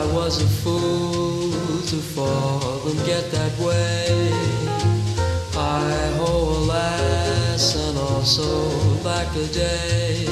I 0.00 0.04
was 0.12 0.42
a 0.42 0.48
fool 0.62 1.52
to 1.92 1.96
fall 2.14 2.88
and 2.88 2.98
get 3.06 3.30
that 3.30 3.54
way. 3.58 4.32
I 5.56 6.12
ho, 6.18 6.32
alas, 6.58 7.76
and 7.76 7.96
also 7.98 8.48
back 9.04 9.28
a 9.36 9.46
day. 9.46 10.26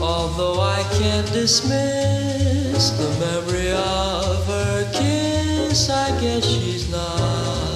Although 0.00 0.58
I 0.60 0.82
can't 0.98 1.30
dismiss 1.32 2.90
the 3.00 3.10
memory 3.24 3.72
of 3.72 4.46
her 4.46 4.90
kiss, 4.92 5.90
I 5.90 6.08
guess 6.20 6.44
she's 6.44 6.90
not 6.90 7.69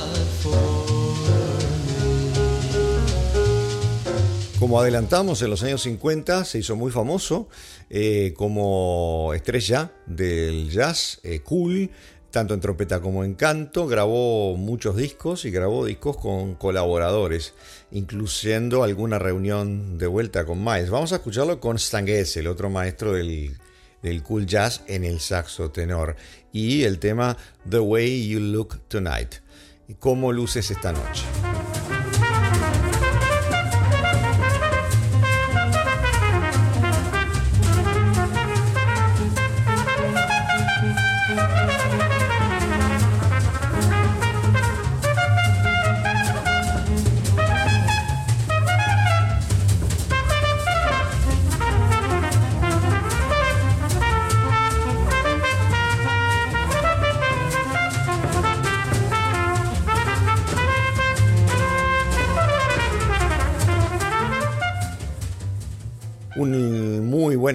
Como 4.58 4.80
adelantamos, 4.80 5.42
en 5.42 5.50
los 5.50 5.62
años 5.64 5.82
50 5.82 6.44
se 6.44 6.58
hizo 6.58 6.76
muy 6.76 6.92
famoso 6.92 7.48
eh, 7.90 8.32
como 8.36 9.32
estrella 9.34 9.92
del 10.06 10.70
jazz 10.70 11.20
eh, 11.24 11.40
cool, 11.40 11.90
tanto 12.30 12.54
en 12.54 12.60
trompeta 12.60 13.00
como 13.00 13.24
en 13.24 13.34
canto. 13.34 13.88
Grabó 13.88 14.56
muchos 14.56 14.96
discos 14.96 15.44
y 15.44 15.50
grabó 15.50 15.84
discos 15.84 16.16
con 16.16 16.54
colaboradores, 16.54 17.54
incluyendo 17.90 18.84
alguna 18.84 19.18
reunión 19.18 19.98
de 19.98 20.06
vuelta 20.06 20.46
con 20.46 20.62
Miles. 20.62 20.88
Vamos 20.88 21.12
a 21.12 21.16
escucharlo 21.16 21.58
con 21.58 21.76
Stan 21.76 22.06
Getz, 22.06 22.36
el 22.36 22.46
otro 22.46 22.70
maestro 22.70 23.12
del, 23.12 23.58
del 24.02 24.22
cool 24.22 24.46
jazz 24.46 24.82
en 24.86 25.04
el 25.04 25.18
saxo 25.18 25.72
tenor, 25.72 26.14
y 26.52 26.84
el 26.84 27.00
tema 27.00 27.36
The 27.68 27.80
Way 27.80 28.28
You 28.28 28.40
Look 28.40 28.80
Tonight. 28.86 29.34
¿Cómo 29.98 30.32
luces 30.32 30.70
esta 30.70 30.92
noche? 30.92 31.24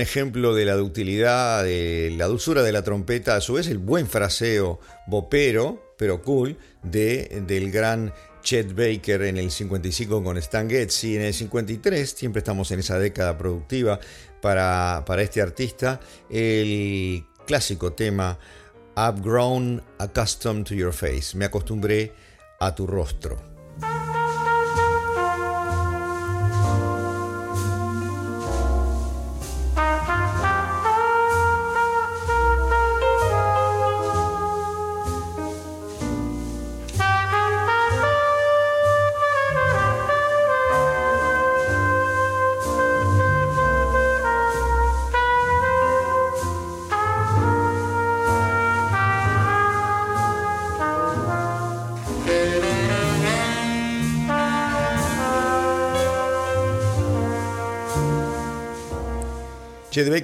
Ejemplo 0.10 0.56
de 0.56 0.66
la 0.66 0.74
ductilidad, 0.74 1.64
de 1.64 2.12
la 2.18 2.26
dulzura 2.26 2.64
de 2.64 2.72
la 2.72 2.84
trompeta, 2.84 3.36
a 3.36 3.42
su 3.42 3.54
vez 3.54 3.68
el 3.68 3.78
buen 3.78 4.08
fraseo 4.08 4.80
bopero, 5.06 5.94
pero 5.98 6.24
cool, 6.24 6.58
de, 6.82 7.44
del 7.46 7.72
gran 7.72 8.12
Chet 8.42 8.74
Baker 8.74 9.22
en 9.22 9.38
el 9.38 9.52
55 9.52 10.24
con 10.24 10.38
Stan 10.38 10.68
Getz 10.68 11.04
y 11.04 11.16
en 11.16 11.22
el 11.22 11.34
53, 11.34 12.10
siempre 12.10 12.40
estamos 12.40 12.72
en 12.72 12.80
esa 12.80 12.98
década 12.98 13.38
productiva 13.38 14.00
para, 14.42 15.04
para 15.06 15.22
este 15.22 15.42
artista, 15.42 16.00
el 16.30 17.24
clásico 17.46 17.94
tema 17.94 18.40
I've 18.96 19.22
grown 19.22 19.82
accustomed 20.00 20.66
to 20.66 20.74
your 20.74 20.92
face, 20.92 21.38
me 21.38 21.46
acostumbré 21.46 22.14
a 22.60 22.74
tu 22.74 22.88
rostro. 22.88 23.38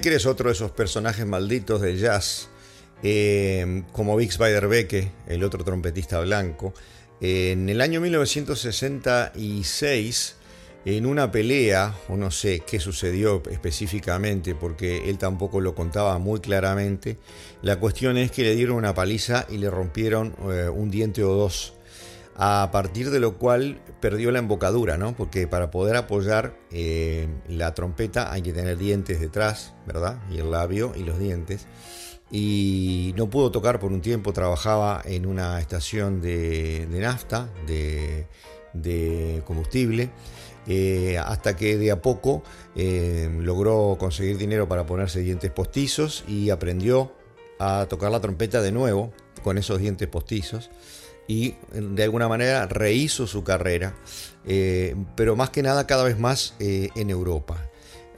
Es 0.04 0.26
otro 0.26 0.50
de 0.50 0.52
esos 0.52 0.72
personajes 0.72 1.24
malditos 1.24 1.80
del 1.80 1.98
jazz, 1.98 2.50
eh, 3.02 3.82
como 3.92 4.14
Bix 4.14 4.36
Beiderbecke, 4.36 5.10
el 5.26 5.42
otro 5.42 5.64
trompetista 5.64 6.20
blanco. 6.20 6.74
En 7.22 7.70
el 7.70 7.80
año 7.80 8.02
1966, 8.02 10.36
en 10.84 11.06
una 11.06 11.32
pelea, 11.32 11.94
o 12.10 12.18
no 12.18 12.30
sé 12.30 12.62
qué 12.66 12.78
sucedió 12.78 13.42
específicamente, 13.50 14.54
porque 14.54 15.08
él 15.08 15.16
tampoco 15.16 15.62
lo 15.62 15.74
contaba 15.74 16.18
muy 16.18 16.40
claramente, 16.40 17.16
la 17.62 17.80
cuestión 17.80 18.18
es 18.18 18.30
que 18.30 18.42
le 18.42 18.54
dieron 18.54 18.76
una 18.76 18.94
paliza 18.94 19.46
y 19.48 19.56
le 19.56 19.70
rompieron 19.70 20.36
eh, 20.50 20.68
un 20.68 20.90
diente 20.90 21.24
o 21.24 21.32
dos 21.32 21.72
a 22.38 22.68
partir 22.70 23.10
de 23.10 23.18
lo 23.18 23.38
cual 23.38 23.80
perdió 24.00 24.30
la 24.30 24.38
embocadura, 24.38 24.98
¿no? 24.98 25.16
Porque 25.16 25.48
para 25.48 25.70
poder 25.70 25.96
apoyar 25.96 26.54
eh, 26.70 27.28
la 27.48 27.74
trompeta 27.74 28.30
hay 28.30 28.42
que 28.42 28.52
tener 28.52 28.76
dientes 28.76 29.20
detrás, 29.20 29.74
¿verdad? 29.86 30.20
Y 30.30 30.38
el 30.38 30.50
labio 30.50 30.92
y 30.94 31.02
los 31.02 31.18
dientes. 31.18 31.66
Y 32.30 33.14
no 33.16 33.30
pudo 33.30 33.50
tocar 33.50 33.78
por 33.80 33.92
un 33.92 34.02
tiempo, 34.02 34.32
trabajaba 34.34 35.00
en 35.04 35.24
una 35.24 35.58
estación 35.60 36.20
de, 36.20 36.86
nafta, 36.90 37.48
de, 37.66 39.42
combustible, 39.46 40.10
eh, 40.66 41.16
hasta 41.18 41.56
que 41.56 41.78
de 41.78 41.90
a 41.90 42.02
poco 42.02 42.42
eh, 42.74 43.30
logró 43.40 43.96
conseguir 43.98 44.36
dinero 44.36 44.68
para 44.68 44.84
ponerse 44.84 45.20
dientes 45.20 45.50
postizos 45.52 46.24
y 46.28 46.50
aprendió 46.50 47.12
a 47.58 47.86
tocar 47.88 48.10
la 48.10 48.20
trompeta 48.20 48.60
de 48.60 48.72
nuevo 48.72 49.12
con 49.42 49.56
esos 49.56 49.78
dientes 49.78 50.08
postizos 50.08 50.70
y 51.28 51.54
de 51.72 52.02
alguna 52.04 52.28
manera 52.28 52.66
rehizo 52.66 53.26
su 53.26 53.44
carrera, 53.44 53.94
eh, 54.46 54.94
pero 55.16 55.36
más 55.36 55.50
que 55.50 55.62
nada 55.62 55.86
cada 55.86 56.04
vez 56.04 56.18
más 56.18 56.54
eh, 56.60 56.90
en 56.94 57.10
Europa. 57.10 57.58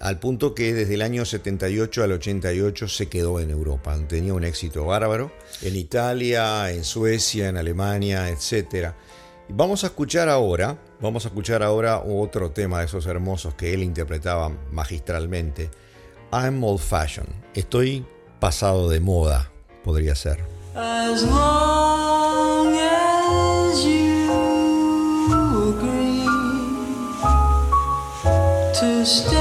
Al 0.01 0.21
punto 0.21 0.55
que 0.55 0.75
desde 0.75 0.95
el 0.95 1.03
año 1.03 1.25
78 1.25 2.05
al 2.05 2.13
88 2.13 2.89
se 2.89 3.09
quedó 3.09 3.41
en 3.41 3.51
Europa. 3.51 3.99
Tenía 4.09 4.33
un 4.33 4.45
éxito 4.45 4.85
bárbaro 4.85 5.33
en 5.63 5.75
Italia, 5.75 6.71
en 6.71 6.85
Suecia, 6.85 7.49
en 7.49 7.57
Alemania, 7.57 8.29
etc. 8.29 8.93
Vamos 9.49 9.83
a 9.83 9.89
escuchar 9.89 10.29
ahora, 10.29 10.79
vamos 11.01 11.25
a 11.25 11.29
escuchar 11.29 11.65
ahora 11.65 12.01
otro 12.01 12.53
tema 12.53 12.79
de 12.79 12.85
esos 12.85 13.07
hermosos 13.07 13.55
que 13.55 13.75
él 13.75 13.83
interpretaba 13.83 14.51
magistralmente. 14.71 15.71
I'm 16.33 16.63
old 16.63 16.81
fashioned. 16.81 17.33
Estoy 17.55 18.05
pasado 18.39 18.89
de 18.89 19.01
moda, 19.01 19.51
podría 19.83 20.15
ser. 20.15 20.45
Stay 29.09 29.38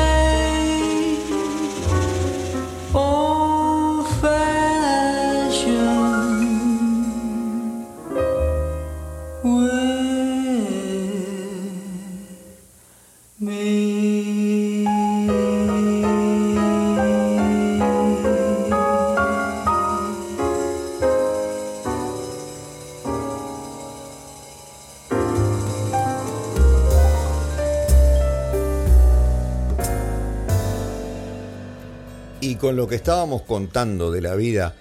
Y 32.48 32.56
con 32.56 32.78
lo 32.78 32.88
que 32.88 32.96
estábamos 32.96 33.42
contando 33.42 34.10
de 34.10 34.22
la 34.22 34.34
vida 34.36 34.74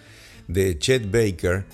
de 0.46 0.78
Chet 0.78 1.10
Baker, 1.10 1.64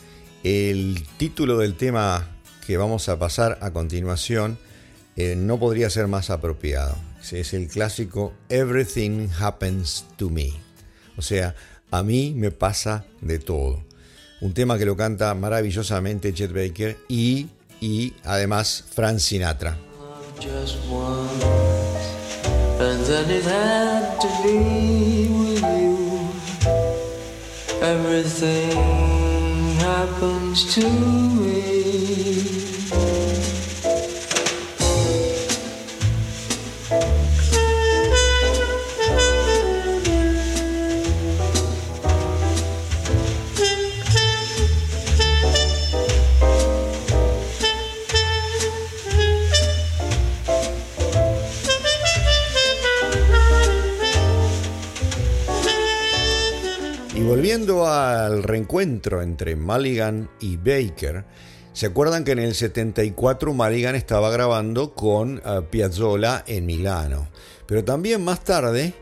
el 0.42 1.06
título 1.18 1.58
del 1.58 1.74
tema 1.74 2.30
que 2.66 2.78
vamos 2.78 3.10
a 3.10 3.18
pasar 3.18 3.58
a 3.60 3.72
continuación 3.72 4.56
eh, 5.16 5.36
no 5.36 5.58
podría 5.58 5.90
ser 5.90 6.06
más 6.08 6.30
apropiado. 6.30 6.96
Es 7.30 7.52
el 7.52 7.68
clásico 7.68 8.32
Everything 8.48 9.28
Happens 9.38 10.06
to 10.16 10.30
Me. 10.30 10.54
O 11.18 11.20
sea, 11.20 11.54
a 11.90 12.02
mí 12.02 12.32
me 12.34 12.52
pasa 12.52 13.04
de 13.20 13.38
todo. 13.38 13.84
Un 14.40 14.54
tema 14.54 14.78
que 14.78 14.86
lo 14.86 14.96
canta 14.96 15.34
maravillosamente 15.34 16.32
Chet 16.32 16.54
Baker 16.54 16.96
y, 17.06 17.48
y 17.82 18.14
además 18.24 18.82
Frank 18.94 19.18
Sinatra. 19.18 19.76
Everything 27.82 28.70
happens 29.80 30.72
to 30.72 30.88
me. 30.88 31.71
Volviendo 57.42 57.88
al 57.88 58.44
reencuentro 58.44 59.20
entre 59.20 59.56
Mulligan 59.56 60.30
y 60.38 60.58
Baker, 60.58 61.24
¿se 61.72 61.86
acuerdan 61.86 62.22
que 62.22 62.30
en 62.30 62.38
el 62.38 62.54
74 62.54 63.52
Mulligan 63.52 63.96
estaba 63.96 64.30
grabando 64.30 64.94
con 64.94 65.38
uh, 65.38 65.64
Piazzolla 65.68 66.44
en 66.46 66.66
Milano? 66.66 67.26
Pero 67.66 67.82
también 67.82 68.22
más 68.22 68.44
tarde 68.44 68.94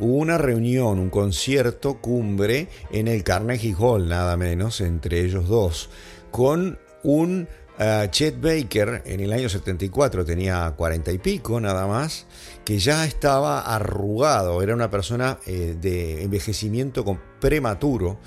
hubo 0.00 0.16
una 0.16 0.38
reunión, 0.38 0.98
un 0.98 1.08
concierto 1.08 2.00
cumbre 2.00 2.66
en 2.90 3.06
el 3.06 3.22
Carnegie 3.22 3.76
Hall, 3.78 4.08
nada 4.08 4.36
menos, 4.36 4.80
entre 4.80 5.20
ellos 5.20 5.46
dos, 5.46 5.88
con 6.32 6.80
un 7.04 7.46
Chet 8.10 8.40
Baker 8.40 9.02
en 9.04 9.20
el 9.20 9.32
año 9.32 9.48
74, 9.48 10.24
tenía 10.24 10.72
cuarenta 10.76 11.10
y 11.10 11.18
pico 11.18 11.60
nada 11.60 11.86
más, 11.88 12.26
que 12.64 12.78
ya 12.78 13.04
estaba 13.04 13.60
arrugado, 13.60 14.62
era 14.62 14.74
una 14.74 14.90
persona 14.90 15.38
eh, 15.46 15.76
de 15.80 16.22
envejecimiento 16.22 17.04
prematuro 17.40 18.20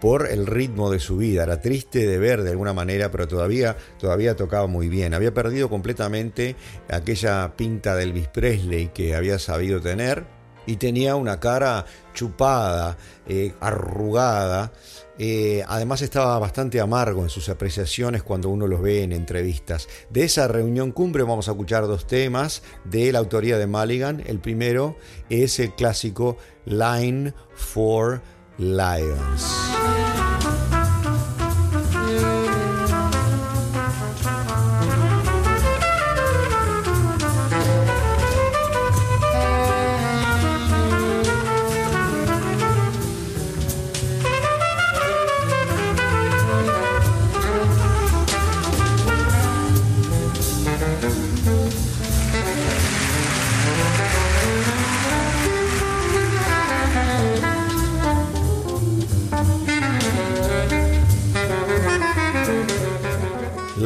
por 0.00 0.28
el 0.28 0.46
ritmo 0.46 0.90
de 0.90 1.00
su 1.00 1.16
vida. 1.16 1.44
Era 1.44 1.60
triste 1.60 2.06
de 2.06 2.18
ver 2.18 2.42
de 2.42 2.50
alguna 2.50 2.72
manera, 2.72 3.10
pero 3.10 3.28
todavía, 3.28 3.76
todavía 3.98 4.36
tocaba 4.36 4.66
muy 4.66 4.88
bien. 4.88 5.14
Había 5.14 5.32
perdido 5.32 5.68
completamente 5.68 6.56
aquella 6.90 7.56
pinta 7.56 7.94
de 7.94 8.04
Elvis 8.04 8.28
Presley 8.28 8.88
que 8.88 9.14
había 9.14 9.38
sabido 9.38 9.80
tener 9.80 10.24
y 10.66 10.76
tenía 10.76 11.16
una 11.16 11.40
cara 11.40 11.86
chupada, 12.14 12.96
eh, 13.26 13.54
arrugada. 13.60 14.72
Eh, 15.18 15.64
además 15.66 16.02
estaba 16.02 16.38
bastante 16.38 16.80
amargo 16.80 17.22
en 17.22 17.28
sus 17.28 17.48
apreciaciones 17.48 18.22
cuando 18.22 18.48
uno 18.48 18.66
los 18.66 18.80
ve 18.80 19.02
en 19.02 19.12
entrevistas. 19.12 19.88
De 20.10 20.24
esa 20.24 20.48
reunión 20.48 20.92
cumbre 20.92 21.22
vamos 21.22 21.48
a 21.48 21.52
escuchar 21.52 21.86
dos 21.86 22.06
temas 22.06 22.62
de 22.84 23.12
la 23.12 23.18
autoría 23.18 23.58
de 23.58 23.66
Mulligan. 23.66 24.22
El 24.26 24.38
primero 24.38 24.96
es 25.28 25.58
el 25.58 25.74
clásico 25.74 26.36
Line 26.64 27.34
for 27.54 28.22
Lions. 28.58 29.77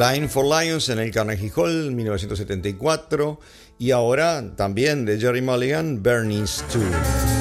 Line 0.03 0.29
for 0.29 0.45
Lions 0.45 0.89
en 0.89 0.99
el 0.99 1.13
Carnegie 1.13 1.53
Hall 1.55 1.93
1974 1.93 3.39
y 3.79 3.93
ahora 3.93 4.57
también 4.57 5.05
de 5.05 5.21
Jerry 5.21 5.43
Mulligan, 5.43 6.03
Bernie's 6.03 6.65
2. 6.73 7.32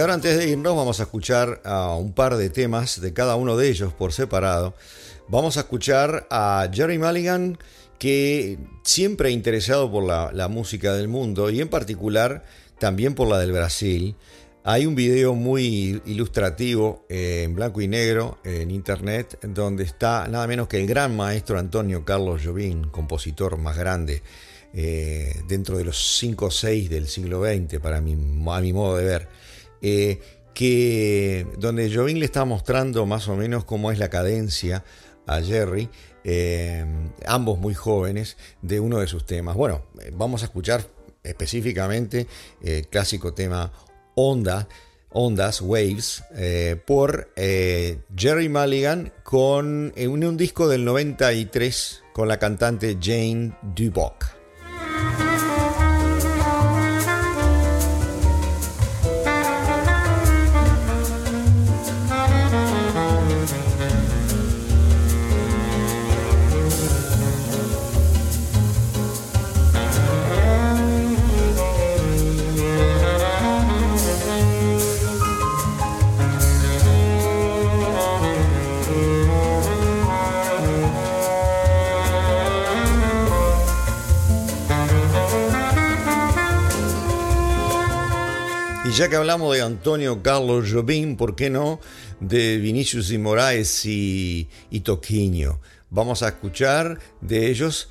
Ahora 0.00 0.14
antes 0.14 0.38
de 0.38 0.48
irnos 0.48 0.74
vamos 0.74 1.00
a 1.00 1.02
escuchar 1.02 1.60
a 1.64 1.94
un 1.94 2.12
par 2.12 2.36
de 2.36 2.48
temas 2.48 3.00
de 3.00 3.12
cada 3.12 3.36
uno 3.36 3.56
de 3.56 3.68
ellos 3.68 3.92
por 3.92 4.12
separado. 4.12 4.74
Vamos 5.28 5.56
a 5.56 5.60
escuchar 5.60 6.26
a 6.30 6.68
Jerry 6.72 6.98
Mulligan 6.98 7.58
que 7.98 8.58
siempre 8.82 9.28
ha 9.28 9.32
interesado 9.32 9.90
por 9.90 10.04
la, 10.04 10.48
música 10.48 10.94
del 10.94 11.08
mundo 11.08 11.50
y 11.50 11.60
en 11.60 11.68
particular 11.68 12.44
también 12.78 13.14
por 13.14 13.28
la 13.28 13.38
del 13.38 13.52
Brasil. 13.52 14.16
Hay 14.64 14.86
un 14.86 14.94
video 14.94 15.34
muy 15.34 16.00
ilustrativo 16.06 17.04
eh, 17.08 17.42
en 17.44 17.54
blanco 17.54 17.80
y 17.80 17.88
negro 17.88 18.38
en 18.44 18.70
internet 18.70 19.38
donde 19.42 19.84
está 19.84 20.28
nada 20.28 20.46
menos 20.46 20.68
que 20.68 20.80
el 20.80 20.86
gran 20.86 21.14
maestro 21.14 21.58
Antonio 21.58 22.04
Carlos 22.04 22.42
Jobim, 22.44 22.90
compositor 22.90 23.58
más 23.58 23.76
grande 23.76 24.22
eh, 24.72 25.42
dentro 25.48 25.76
de 25.76 25.84
los 25.84 26.18
5 26.18 26.46
o 26.46 26.50
6 26.50 26.88
del 26.88 27.06
siglo 27.06 27.44
XX 27.44 27.80
para 27.80 27.98
a 27.98 28.00
mi 28.00 28.72
modo 28.72 28.96
de 28.96 29.04
ver. 29.04 29.39
Eh, 29.82 30.20
que, 30.54 31.46
donde 31.58 31.94
Jovin 31.94 32.18
le 32.18 32.24
está 32.24 32.44
mostrando 32.44 33.06
más 33.06 33.28
o 33.28 33.36
menos 33.36 33.64
cómo 33.64 33.92
es 33.92 33.98
la 33.98 34.10
cadencia 34.10 34.84
a 35.26 35.40
Jerry, 35.40 35.88
eh, 36.24 36.84
ambos 37.24 37.58
muy 37.58 37.72
jóvenes, 37.72 38.36
de 38.60 38.80
uno 38.80 38.98
de 38.98 39.06
sus 39.06 39.24
temas. 39.24 39.56
Bueno, 39.56 39.86
eh, 40.02 40.10
vamos 40.12 40.42
a 40.42 40.46
escuchar 40.46 40.84
específicamente 41.22 42.26
el 42.62 42.88
clásico 42.88 43.32
tema 43.32 43.72
Onda, 44.16 44.68
Ondas, 45.10 45.60
Waves, 45.60 46.24
por 46.86 47.32
Jerry 47.36 48.48
Mulligan 48.48 49.12
con, 49.22 49.92
en 49.96 50.10
un 50.24 50.36
disco 50.36 50.68
del 50.68 50.84
93 50.84 52.02
con 52.12 52.28
la 52.28 52.38
cantante 52.38 52.96
Jane 53.00 53.52
Duboc. 53.62 54.39
Ya 88.96 89.08
que 89.08 89.16
hablamos 89.16 89.54
de 89.54 89.62
Antonio 89.62 90.22
Carlos 90.22 90.72
Jobim, 90.72 91.16
¿por 91.16 91.36
qué 91.36 91.50
no 91.50 91.80
de 92.18 92.56
Vinicius 92.56 93.12
y 93.12 93.18
Moraes 93.18 93.84
y, 93.84 94.48
y? 94.70 95.60
Vamos 95.90 96.22
a 96.22 96.28
escuchar 96.28 96.98
de 97.20 97.50
ellos 97.50 97.88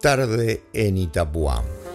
Tarde 0.00 0.62
en 0.72 0.98
Itapuán. 0.98 1.93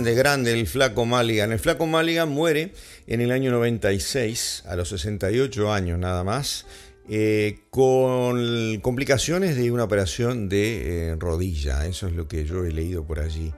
Grande, 0.00 0.14
grande 0.14 0.58
el 0.58 0.66
flaco 0.66 1.04
Maligan. 1.04 1.52
El 1.52 1.58
flaco 1.58 1.86
Maligan 1.86 2.30
muere 2.30 2.72
en 3.06 3.20
el 3.20 3.32
año 3.32 3.50
96, 3.50 4.64
a 4.66 4.74
los 4.74 4.88
68 4.88 5.70
años 5.70 5.98
nada 5.98 6.24
más, 6.24 6.64
eh, 7.06 7.58
con 7.68 8.80
complicaciones 8.80 9.56
de 9.56 9.70
una 9.70 9.84
operación 9.84 10.48
de 10.48 11.10
eh, 11.10 11.16
rodilla. 11.18 11.86
Eso 11.86 12.06
es 12.06 12.14
lo 12.14 12.28
que 12.28 12.46
yo 12.46 12.64
he 12.64 12.72
leído 12.72 13.04
por 13.04 13.20
allí. 13.20 13.52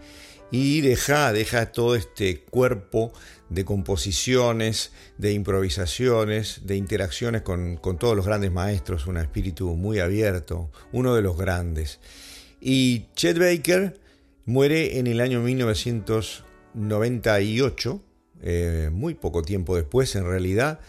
y 0.51 0.81
deja, 0.81 1.33
deja 1.33 1.71
todo 1.71 1.95
este 1.95 2.41
cuerpo 2.41 3.13
de 3.49 3.65
composiciones, 3.65 4.91
de 5.17 5.33
improvisaciones, 5.33 6.63
de 6.65 6.77
interacciones 6.77 7.43
con, 7.43 7.77
con 7.77 7.99
todos 7.99 8.17
los 8.17 8.27
grandes 8.27 8.51
maestros, 8.51 9.07
un 9.07 9.17
espíritu 9.17 9.77
muy 9.77 10.01
abierto, 10.01 10.73
uno 10.91 11.15
de 11.15 11.23
los 11.23 11.39
grandes. 11.39 12.01
Y 12.61 13.07
Chet 13.15 13.39
Baker 13.39 14.02
muere 14.53 14.99
en 14.99 15.07
el 15.07 15.23
año 15.23 15.41
1998, 15.41 18.03
eh, 18.43 18.91
muy 18.93 19.15
poco 19.15 19.41
tiempo 19.43 19.77
después 19.77 20.15
en 20.15 20.27
realidad, 20.27 20.81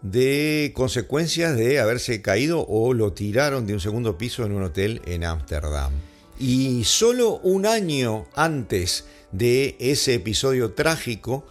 de 0.00 0.72
consecuencias 0.74 1.54
de 1.54 1.80
haberse 1.80 2.22
caído 2.22 2.64
o 2.66 2.94
lo 2.94 3.12
tiraron 3.12 3.66
de 3.66 3.74
un 3.74 3.80
segundo 3.80 4.16
piso 4.16 4.46
en 4.46 4.52
un 4.52 4.62
hotel 4.62 5.02
en 5.04 5.24
Ámsterdam. 5.24 5.92
Y 6.38 6.84
solo 6.84 7.40
un 7.40 7.66
año 7.66 8.26
antes 8.34 9.04
de 9.32 9.76
ese 9.78 10.14
episodio 10.14 10.72
trágico, 10.72 11.46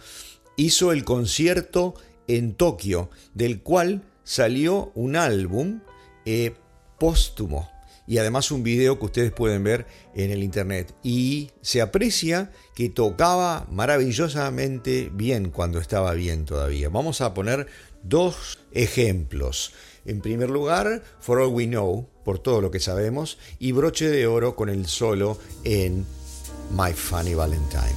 hizo 0.56 0.90
el 0.90 1.04
concierto 1.04 1.94
en 2.26 2.54
Tokio, 2.54 3.10
del 3.32 3.62
cual 3.62 4.02
salió 4.24 4.90
un 4.96 5.14
álbum 5.14 5.82
eh, 6.26 6.54
póstumo 6.98 7.70
y 8.06 8.18
además 8.18 8.50
un 8.50 8.62
video 8.62 8.98
que 8.98 9.04
ustedes 9.06 9.32
pueden 9.32 9.62
ver 9.62 9.86
en 10.14 10.30
el 10.30 10.42
internet. 10.42 10.94
Y 11.02 11.50
se 11.62 11.80
aprecia 11.80 12.50
que 12.74 12.88
tocaba 12.88 13.66
maravillosamente 13.70 15.10
bien 15.12 15.50
cuando 15.50 15.78
estaba 15.78 16.12
bien 16.14 16.44
todavía. 16.44 16.88
Vamos 16.88 17.20
a 17.20 17.34
poner 17.34 17.66
dos 18.02 18.58
ejemplos. 18.72 19.72
En 20.04 20.20
primer 20.20 20.50
lugar, 20.50 21.02
For 21.20 21.38
All 21.40 21.52
We 21.52 21.66
Know, 21.66 22.08
por 22.24 22.38
todo 22.38 22.60
lo 22.60 22.70
que 22.70 22.80
sabemos, 22.80 23.38
y 23.58 23.72
Broche 23.72 24.08
de 24.08 24.26
Oro 24.26 24.56
con 24.56 24.68
el 24.68 24.86
solo 24.86 25.38
en 25.64 26.06
My 26.76 26.92
Funny 26.92 27.34
Valentine. 27.34 27.96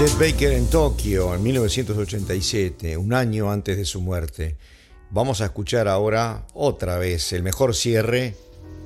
Chet 0.00 0.18
Baker 0.18 0.52
en 0.52 0.66
Tokio 0.70 1.34
en 1.34 1.42
1987, 1.42 2.96
un 2.96 3.12
año 3.12 3.52
antes 3.52 3.76
de 3.76 3.84
su 3.84 4.00
muerte. 4.00 4.56
Vamos 5.10 5.42
a 5.42 5.44
escuchar 5.44 5.88
ahora 5.88 6.46
otra 6.54 6.96
vez 6.96 7.34
el 7.34 7.42
mejor 7.42 7.74
cierre, 7.74 8.34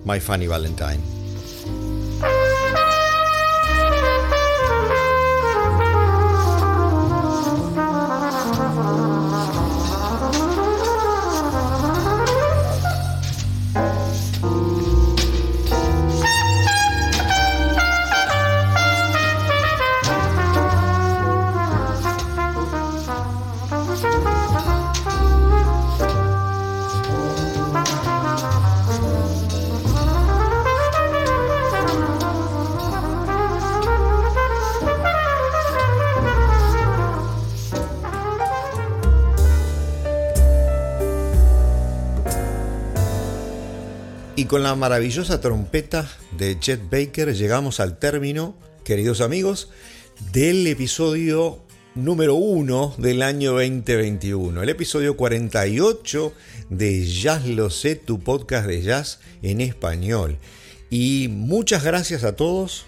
My 0.04 0.18
Funny 0.18 0.48
Valentine. 0.48 1.23
Y 44.36 44.46
con 44.46 44.64
la 44.64 44.74
maravillosa 44.74 45.40
trompeta 45.40 46.10
de 46.36 46.58
Chet 46.58 46.90
Baker 46.90 47.36
llegamos 47.36 47.78
al 47.78 48.00
término, 48.00 48.56
queridos 48.82 49.20
amigos, 49.20 49.70
del 50.32 50.66
episodio 50.66 51.64
número 51.94 52.34
uno 52.34 52.96
del 52.98 53.22
año 53.22 53.52
2021, 53.52 54.64
el 54.64 54.68
episodio 54.68 55.16
48 55.16 56.32
de 56.68 57.06
Jazz 57.06 57.46
Lo 57.46 57.70
Sé, 57.70 57.94
tu 57.94 58.18
podcast 58.18 58.66
de 58.66 58.82
jazz 58.82 59.20
en 59.42 59.60
español. 59.60 60.38
Y 60.90 61.28
muchas 61.30 61.84
gracias 61.84 62.24
a 62.24 62.34
todos 62.34 62.86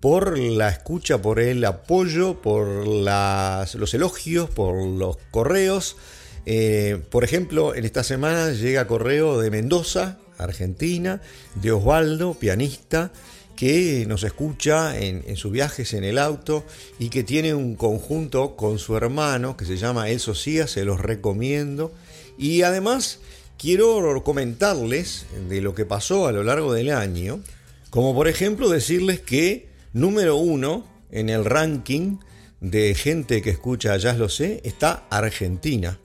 por 0.00 0.36
la 0.36 0.68
escucha, 0.68 1.22
por 1.22 1.38
el 1.38 1.64
apoyo, 1.64 2.42
por 2.42 2.66
los 2.88 3.94
elogios, 3.94 4.50
por 4.50 4.84
los 4.84 5.16
correos. 5.30 5.96
Eh, 6.44 7.00
por 7.08 7.22
ejemplo, 7.22 7.76
en 7.76 7.84
esta 7.84 8.02
semana 8.02 8.50
llega 8.50 8.88
correo 8.88 9.38
de 9.38 9.52
Mendoza, 9.52 10.18
Argentina, 10.38 11.20
de 11.54 11.72
Osvaldo, 11.72 12.34
pianista, 12.34 13.12
que 13.56 14.06
nos 14.08 14.24
escucha 14.24 14.98
en, 14.98 15.36
sus 15.36 15.52
viajes 15.52 15.94
en 15.94 16.04
el 16.04 16.18
auto 16.18 16.64
y 16.98 17.10
que 17.10 17.22
tiene 17.22 17.54
un 17.54 17.76
conjunto 17.76 18.56
con 18.56 18.78
su 18.78 18.96
hermano 18.96 19.56
que 19.56 19.64
se 19.64 19.76
llama 19.76 20.10
El 20.10 20.20
Socia, 20.20 20.66
se 20.66 20.84
los 20.84 21.00
recomiendo. 21.00 21.92
Y 22.38 22.62
además 22.62 23.20
quiero 23.58 24.22
comentarles 24.24 25.26
de 25.48 25.60
lo 25.60 25.74
que 25.74 25.84
pasó 25.84 26.26
a 26.26 26.32
lo 26.32 26.42
largo 26.42 26.72
del 26.72 26.90
año, 26.90 27.40
como 27.90 28.14
por 28.14 28.26
ejemplo 28.26 28.68
decirles 28.68 29.20
que 29.20 29.68
número 29.92 30.36
uno 30.36 30.86
en 31.10 31.28
el 31.28 31.44
ranking 31.44 32.16
de 32.60 32.94
gente 32.94 33.42
que 33.42 33.50
escucha 33.50 33.96
Jazz 33.96 34.18
Lo 34.18 34.28
Sé 34.28 34.60
está 34.64 35.04
Argentina. 35.10 35.98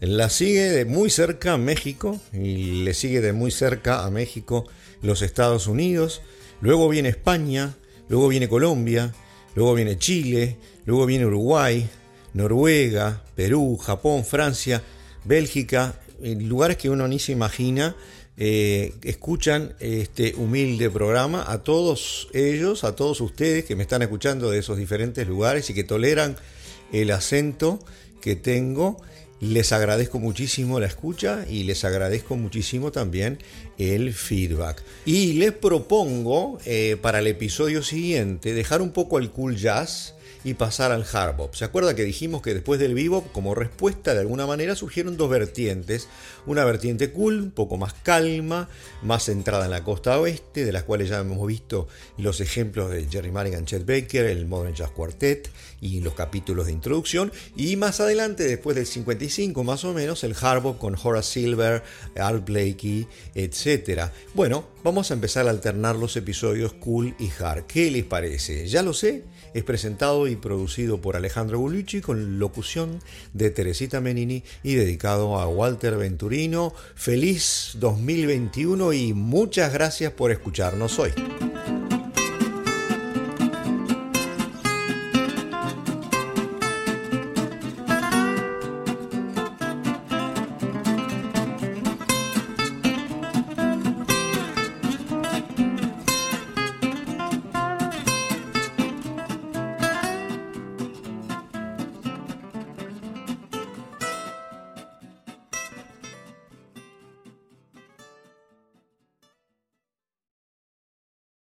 La 0.00 0.30
sigue 0.30 0.70
de 0.70 0.86
muy 0.86 1.10
cerca 1.10 1.58
México 1.58 2.18
y 2.32 2.84
le 2.84 2.94
sigue 2.94 3.20
de 3.20 3.34
muy 3.34 3.50
cerca 3.50 4.06
a 4.06 4.10
México 4.10 4.66
los 5.02 5.20
Estados 5.20 5.66
Unidos. 5.66 6.22
Luego 6.62 6.88
viene 6.88 7.10
España, 7.10 7.76
luego 8.08 8.28
viene 8.28 8.48
Colombia, 8.48 9.12
luego 9.54 9.74
viene 9.74 9.98
Chile, 9.98 10.56
luego 10.86 11.04
viene 11.04 11.26
Uruguay, 11.26 11.86
Noruega, 12.32 13.22
Perú, 13.34 13.76
Japón, 13.76 14.24
Francia, 14.24 14.82
Bélgica, 15.24 16.00
lugares 16.18 16.78
que 16.78 16.88
uno 16.88 17.06
ni 17.06 17.18
se 17.18 17.32
imagina. 17.32 17.94
Eh, 18.38 18.94
escuchan 19.02 19.74
este 19.80 20.34
humilde 20.34 20.88
programa 20.88 21.44
a 21.46 21.62
todos 21.62 22.28
ellos, 22.32 22.84
a 22.84 22.96
todos 22.96 23.20
ustedes 23.20 23.66
que 23.66 23.76
me 23.76 23.82
están 23.82 24.00
escuchando 24.00 24.50
de 24.50 24.60
esos 24.60 24.78
diferentes 24.78 25.28
lugares 25.28 25.68
y 25.68 25.74
que 25.74 25.84
toleran 25.84 26.36
el 26.90 27.10
acento 27.10 27.80
que 28.22 28.34
tengo 28.34 28.96
les 29.40 29.72
agradezco 29.72 30.18
muchísimo 30.18 30.78
la 30.80 30.86
escucha 30.86 31.44
y 31.48 31.64
les 31.64 31.84
agradezco 31.84 32.36
muchísimo 32.36 32.92
también 32.92 33.38
el 33.78 34.12
feedback. 34.12 34.82
Y 35.06 35.34
les 35.34 35.52
propongo 35.52 36.58
eh, 36.66 36.96
para 37.00 37.20
el 37.20 37.26
episodio 37.26 37.82
siguiente 37.82 38.52
dejar 38.52 38.82
un 38.82 38.92
poco 38.92 39.18
el 39.18 39.30
cool 39.30 39.56
jazz 39.56 40.14
y 40.44 40.54
pasar 40.54 40.92
al 40.92 41.04
hard 41.10 41.36
bop. 41.36 41.54
¿Se 41.54 41.64
acuerda 41.64 41.94
que 41.94 42.04
dijimos 42.04 42.42
que 42.42 42.54
después 42.54 42.80
del 42.80 42.94
bebop, 42.94 43.30
como 43.32 43.54
respuesta 43.54 44.14
de 44.14 44.20
alguna 44.20 44.46
manera, 44.46 44.74
surgieron 44.74 45.16
dos 45.16 45.30
vertientes? 45.30 46.08
Una 46.46 46.64
vertiente 46.64 47.10
cool, 47.10 47.40
un 47.40 47.50
poco 47.50 47.76
más 47.76 47.92
calma, 47.92 48.68
más 49.02 49.24
centrada 49.24 49.66
en 49.66 49.70
la 49.70 49.84
costa 49.84 50.18
oeste, 50.18 50.64
de 50.64 50.72
las 50.72 50.84
cuales 50.84 51.08
ya 51.08 51.18
hemos 51.18 51.46
visto 51.46 51.88
los 52.16 52.40
ejemplos 52.40 52.90
de 52.90 53.06
Jerry 53.06 53.30
Mulligan, 53.30 53.66
Chet 53.66 53.86
Baker, 53.86 54.26
el 54.26 54.46
Modern 54.46 54.74
Jazz 54.74 54.90
Quartet 54.90 55.50
y 55.80 56.00
los 56.00 56.14
capítulos 56.14 56.66
de 56.66 56.72
introducción. 56.72 57.32
Y 57.56 57.76
más 57.76 58.00
adelante, 58.00 58.44
después 58.44 58.76
del 58.76 58.86
55 58.86 59.64
más 59.64 59.84
o 59.84 59.92
menos, 59.92 60.24
el 60.24 60.34
hard 60.40 60.62
bop 60.62 60.78
con 60.78 60.96
Horace 61.02 61.40
Silver, 61.40 61.82
Art 62.16 62.44
Blakey, 62.46 63.06
etc. 63.34 64.10
Bueno, 64.34 64.68
Vamos 64.82 65.10
a 65.10 65.14
empezar 65.14 65.46
a 65.46 65.50
alternar 65.50 65.96
los 65.96 66.16
episodios 66.16 66.72
cool 66.72 67.14
y 67.18 67.28
hard. 67.38 67.64
¿Qué 67.66 67.90
les 67.90 68.04
parece? 68.04 68.66
Ya 68.66 68.82
lo 68.82 68.94
sé, 68.94 69.24
es 69.52 69.62
presentado 69.62 70.26
y 70.26 70.36
producido 70.36 71.02
por 71.02 71.16
Alejandro 71.16 71.58
Gulucci 71.58 72.00
con 72.00 72.38
locución 72.38 72.98
de 73.34 73.50
Teresita 73.50 74.00
Menini 74.00 74.42
y 74.62 74.76
dedicado 74.76 75.38
a 75.38 75.46
Walter 75.46 75.98
Venturino. 75.98 76.72
Feliz 76.94 77.72
2021 77.74 78.94
y 78.94 79.12
muchas 79.12 79.70
gracias 79.74 80.12
por 80.12 80.30
escucharnos 80.30 80.98
hoy. 80.98 81.12